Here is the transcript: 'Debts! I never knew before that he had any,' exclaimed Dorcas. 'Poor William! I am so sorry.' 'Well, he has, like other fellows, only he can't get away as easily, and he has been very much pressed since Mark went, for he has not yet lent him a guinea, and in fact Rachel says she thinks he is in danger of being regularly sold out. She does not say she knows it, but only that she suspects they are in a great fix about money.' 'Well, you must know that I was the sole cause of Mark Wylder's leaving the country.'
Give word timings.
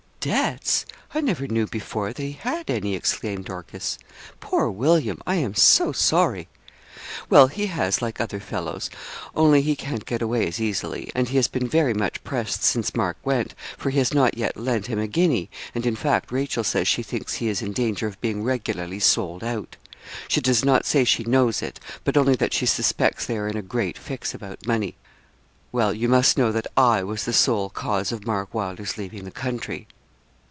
'Debts! 0.23 0.85
I 1.15 1.21
never 1.21 1.47
knew 1.47 1.65
before 1.65 2.13
that 2.13 2.21
he 2.21 2.33
had 2.33 2.69
any,' 2.69 2.93
exclaimed 2.93 3.45
Dorcas. 3.45 3.97
'Poor 4.39 4.69
William! 4.69 5.19
I 5.25 5.33
am 5.37 5.55
so 5.55 5.91
sorry.' 5.91 6.47
'Well, 7.27 7.47
he 7.47 7.65
has, 7.65 8.03
like 8.03 8.21
other 8.21 8.39
fellows, 8.39 8.91
only 9.33 9.63
he 9.63 9.75
can't 9.75 10.05
get 10.05 10.21
away 10.21 10.47
as 10.47 10.61
easily, 10.61 11.11
and 11.15 11.29
he 11.29 11.37
has 11.37 11.47
been 11.47 11.67
very 11.67 11.95
much 11.95 12.23
pressed 12.23 12.61
since 12.61 12.93
Mark 12.95 13.17
went, 13.23 13.55
for 13.79 13.89
he 13.89 13.97
has 13.97 14.13
not 14.13 14.37
yet 14.37 14.55
lent 14.55 14.85
him 14.85 14.99
a 14.99 15.07
guinea, 15.07 15.49
and 15.73 15.87
in 15.87 15.95
fact 15.95 16.31
Rachel 16.31 16.63
says 16.63 16.87
she 16.87 17.01
thinks 17.01 17.33
he 17.35 17.47
is 17.47 17.63
in 17.63 17.73
danger 17.73 18.05
of 18.05 18.21
being 18.21 18.43
regularly 18.43 18.99
sold 18.99 19.43
out. 19.43 19.75
She 20.27 20.39
does 20.39 20.63
not 20.63 20.85
say 20.85 21.03
she 21.03 21.23
knows 21.23 21.63
it, 21.63 21.79
but 22.03 22.15
only 22.15 22.35
that 22.35 22.53
she 22.53 22.67
suspects 22.67 23.25
they 23.25 23.37
are 23.37 23.47
in 23.47 23.57
a 23.57 23.63
great 23.63 23.97
fix 23.97 24.35
about 24.35 24.67
money.' 24.67 24.97
'Well, 25.71 25.95
you 25.95 26.07
must 26.07 26.37
know 26.37 26.51
that 26.51 26.67
I 26.77 27.01
was 27.01 27.25
the 27.25 27.33
sole 27.33 27.71
cause 27.71 28.11
of 28.11 28.27
Mark 28.27 28.53
Wylder's 28.53 28.99
leaving 28.99 29.23
the 29.25 29.31
country.' 29.31 29.87